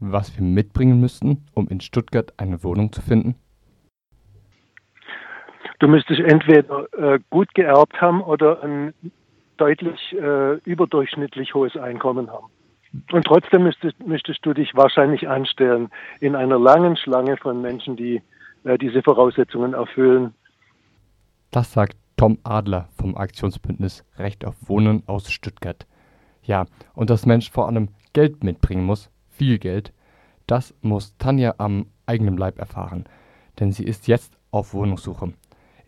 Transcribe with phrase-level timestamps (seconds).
[0.00, 3.34] was wir mitbringen müssten, um in Stuttgart eine Wohnung zu finden?
[5.78, 8.94] Du müsstest entweder äh, gut geerbt haben oder ein
[9.56, 12.46] deutlich äh, überdurchschnittlich hohes Einkommen haben.
[13.12, 15.90] Und trotzdem müsstest, müsstest, du dich wahrscheinlich anstellen
[16.20, 18.22] in einer langen Schlange von Menschen, die
[18.64, 20.34] äh, diese Voraussetzungen erfüllen.
[21.50, 25.86] Das sagt Tom Adler vom Aktionsbündnis Recht auf Wohnen aus Stuttgart.
[26.42, 29.92] Ja, und dass Mensch vor allem Geld mitbringen muss, viel Geld,
[30.46, 33.04] das muss Tanja am eigenen Leib erfahren,
[33.58, 35.32] denn sie ist jetzt auf Wohnungssuche.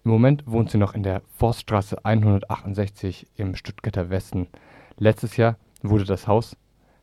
[0.05, 4.48] Im Moment wohnt sie noch in der Forststraße 168 im Stuttgarter Westen.
[4.97, 6.56] Letztes Jahr wurde das Haus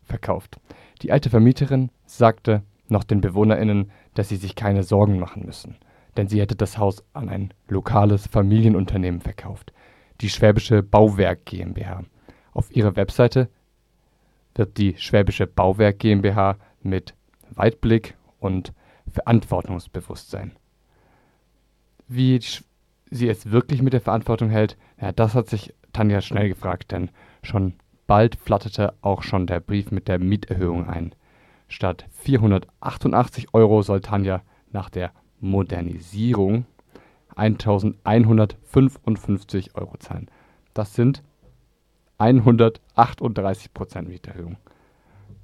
[0.03, 0.59] verkauft.
[1.02, 5.75] Die alte Vermieterin sagte noch den BewohnerInnen, dass sie sich keine Sorgen machen müssen,
[6.17, 9.73] denn sie hätte das Haus an ein lokales Familienunternehmen verkauft,
[10.22, 12.03] die Schwäbische Bauwerk GmbH.
[12.53, 13.50] Auf ihrer Webseite
[14.55, 17.14] wird die Schwäbische Bauwerk GmbH mit
[17.52, 18.73] Weitblick und
[19.12, 20.54] Verantwortungsbewusstsein.
[22.08, 22.39] Wie
[23.11, 27.09] sie es wirklich mit der Verantwortung hält, ja, das hat sich Tanja schnell gefragt, denn
[27.44, 27.76] schon
[28.08, 31.14] bald flatterte auch schon der Brief mit der Mieterhöhung ein.
[31.67, 36.66] Statt 488 Euro soll Tanja nach der Modernisierung
[37.36, 40.30] 1155 Euro zahlen.
[40.73, 41.23] Das sind
[42.17, 44.58] 138 Prozent Mieterhöhung.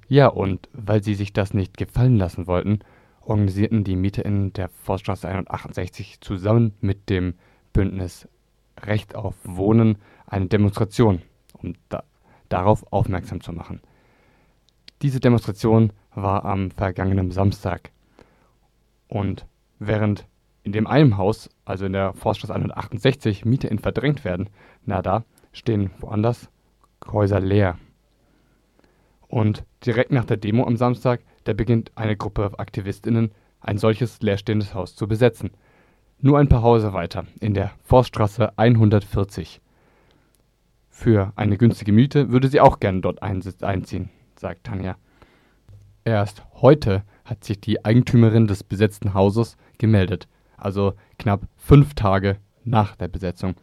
[0.08, 2.80] Ja, und weil sie sich das nicht gefallen lassen wollten,
[3.20, 7.34] organisierten die MieterInnen der Forststraße 168 zusammen mit dem
[7.72, 8.28] Bündnis
[8.80, 11.22] Recht auf Wohnen eine Demonstration,
[11.54, 12.04] um da,
[12.48, 13.80] darauf aufmerksam zu machen.
[15.02, 17.90] Diese Demonstration war am vergangenen Samstag.
[19.08, 19.46] Und
[19.78, 20.26] während
[20.62, 24.48] in dem einen Haus, also in der Forststraße 168, MieterInnen verdrängt werden,
[24.84, 26.48] na da stehen woanders
[27.10, 27.78] Häuser leer.
[29.28, 34.74] Und direkt nach der Demo am Samstag, da beginnt eine Gruppe AktivistInnen, ein solches leerstehendes
[34.74, 35.50] Haus zu besetzen.
[36.20, 39.60] Nur ein paar Häuser weiter, in der Forststraße 140.
[40.90, 44.96] Für eine günstige Miete würde sie auch gern dort einziehen, sagt Tanja.
[46.04, 52.96] Erst heute hat sich die Eigentümerin des besetzten Hauses gemeldet, also knapp fünf Tage nach
[52.96, 53.54] der Besetzung.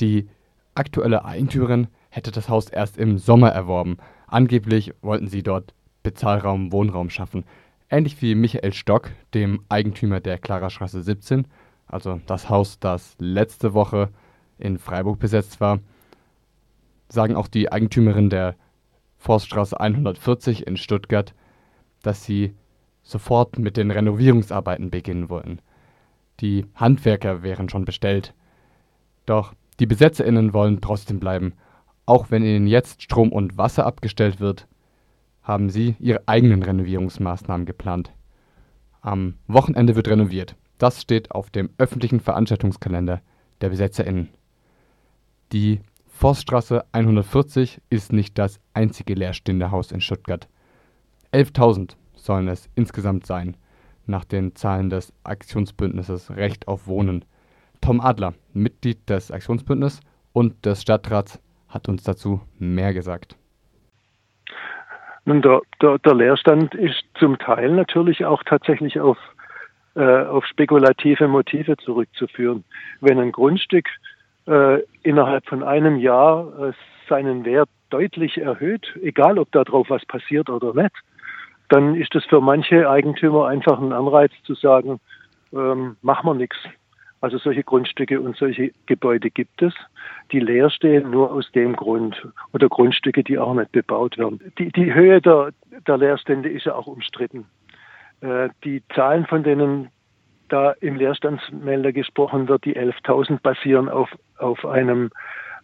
[0.00, 0.28] Die
[0.74, 3.96] aktuelle Eigentümerin hätte das Haus erst im Sommer erworben.
[4.28, 7.44] Angeblich wollten sie dort Bezahlraum, Wohnraum schaffen.
[7.90, 11.48] Ähnlich wie Michael Stock, dem Eigentümer der Klarastraße 17,
[11.86, 14.10] also das Haus, das letzte Woche
[14.58, 15.80] in Freiburg besetzt war,
[17.08, 18.54] sagen auch die Eigentümerin der
[19.18, 21.34] Forststraße 140 in Stuttgart,
[22.02, 22.54] dass sie
[23.02, 25.58] sofort mit den Renovierungsarbeiten beginnen wollten.
[26.40, 28.34] Die Handwerker wären schon bestellt.
[29.26, 31.54] Doch die BesetzerInnen wollen trotzdem bleiben.
[32.06, 34.66] Auch wenn ihnen jetzt Strom und Wasser abgestellt wird,
[35.42, 38.12] haben sie ihre eigenen Renovierungsmaßnahmen geplant.
[39.00, 40.56] Am Wochenende wird renoviert.
[40.78, 43.20] Das steht auf dem öffentlichen Veranstaltungskalender
[43.60, 44.30] der BesetzerInnen.
[45.52, 50.48] Die Forststraße 140 ist nicht das einzige leerstehende Haus in Stuttgart.
[51.32, 53.56] 11.000 sollen es insgesamt sein,
[54.06, 57.24] nach den Zahlen des Aktionsbündnisses Recht auf Wohnen.
[57.80, 60.00] Tom Adler, Mitglied des Aktionsbündnisses
[60.32, 61.40] und des Stadtrats,
[61.74, 63.36] hat uns dazu mehr gesagt.
[65.24, 69.18] Nun, der, der, der Leerstand ist zum Teil natürlich auch tatsächlich auf,
[69.96, 72.64] äh, auf spekulative Motive zurückzuführen.
[73.00, 73.88] Wenn ein Grundstück
[74.46, 76.72] äh, innerhalb von einem Jahr äh,
[77.08, 80.94] seinen Wert deutlich erhöht, egal ob darauf was passiert oder nicht,
[81.70, 85.00] dann ist es für manche Eigentümer einfach ein Anreiz zu sagen,
[85.52, 86.58] ähm, machen wir nichts.
[87.24, 89.72] Also solche Grundstücke und solche Gebäude gibt es,
[90.30, 92.22] die leer stehen, nur aus dem Grund.
[92.52, 94.40] Oder Grundstücke, die auch nicht bebaut werden.
[94.58, 95.52] Die, die Höhe der,
[95.86, 97.46] der Leerstände ist ja auch umstritten.
[98.20, 99.88] Äh, die Zahlen, von denen
[100.50, 105.10] da im Leerstandsmelder gesprochen wird, die 11.000 basieren auf, auf einem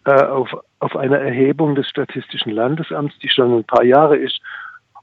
[0.05, 4.41] äh, auf, auf einer Erhebung des Statistischen Landesamts, die schon ein paar Jahre ist.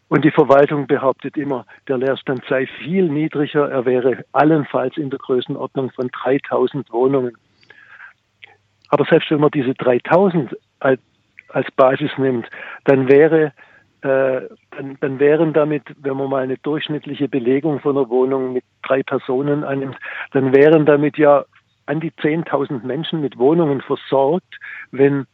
[0.08, 5.18] Und die Verwaltung behauptet immer, der Leerstand sei viel niedriger, er wäre allenfalls in der
[5.18, 7.36] Größenordnung von 3000 Wohnungen.
[8.88, 11.00] Aber selbst wenn man diese 3000 als,
[11.48, 12.48] als Basis nimmt,
[12.84, 13.52] dann wäre
[14.00, 18.64] äh, dann, dann wären damit, wenn man mal eine durchschnittliche Belegung von einer Wohnung mit
[18.82, 19.96] drei Personen annimmt,
[20.32, 21.44] dann wären damit ja
[21.86, 24.54] an die 10.000 Menschen mit Wohnungen versorgt,
[24.92, 25.26] wenn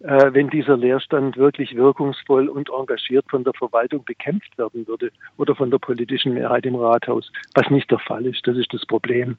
[0.00, 5.54] äh, wenn dieser Leerstand wirklich wirkungsvoll und engagiert von der Verwaltung bekämpft werden würde oder
[5.54, 8.46] von der politischen Mehrheit im Rathaus, was nicht der Fall ist.
[8.46, 9.36] Das ist das Problem.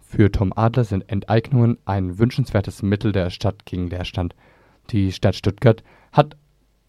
[0.00, 4.34] Für Tom Adler sind Enteignungen ein wünschenswertes Mittel der Stadt gegen Leerstand.
[4.90, 5.82] Die Stadt Stuttgart
[6.12, 6.36] hat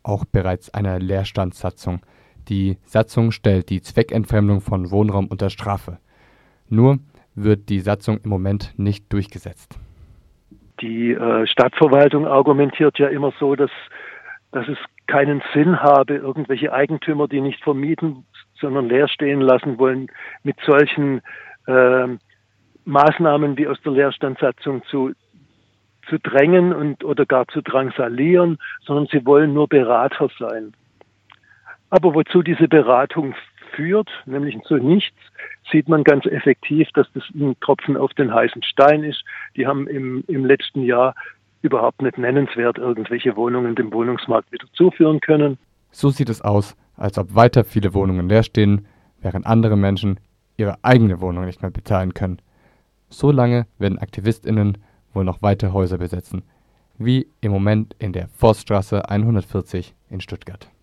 [0.03, 2.01] auch bereits eine Leerstandssatzung,
[2.49, 5.99] Die Satzung stellt die Zweckentfremdung von Wohnraum unter Strafe.
[6.67, 6.99] Nur
[7.35, 9.79] wird die Satzung im Moment nicht durchgesetzt.
[10.83, 13.71] Die äh, Stadtverwaltung argumentiert ja immer so, dass,
[14.51, 14.77] dass es
[15.07, 18.25] keinen Sinn habe, irgendwelche Eigentümer, die nicht vermieten,
[18.59, 20.07] sondern leer stehen lassen wollen,
[20.43, 21.21] mit solchen
[21.67, 22.07] äh,
[22.83, 25.13] Maßnahmen wie aus der Leerstandssatzung zu,
[26.09, 30.73] zu drängen und oder gar zu drangsalieren, sondern sie wollen nur Berater sein.
[31.91, 33.35] Aber wozu diese Beratung
[33.75, 35.17] führt, nämlich zu nichts,
[35.71, 39.23] sieht man ganz effektiv, dass das ein Tropfen auf den heißen Stein ist.
[39.55, 41.15] Die haben im, im letzten Jahr
[41.61, 45.57] überhaupt nicht nennenswert irgendwelche Wohnungen dem Wohnungsmarkt wieder zuführen können.
[45.91, 48.87] So sieht es aus, als ob weiter viele Wohnungen leer stehen,
[49.21, 50.19] während andere Menschen
[50.57, 52.39] ihre eigene Wohnung nicht mehr bezahlen können.
[53.09, 54.77] So lange werden AktivistInnen
[55.13, 56.43] wohl noch weiter Häuser besetzen,
[56.97, 60.67] wie im Moment in der Forststraße 140 in Stuttgart.